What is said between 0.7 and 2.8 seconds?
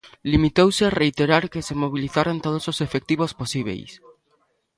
a reiterar que se mobilizaran todos os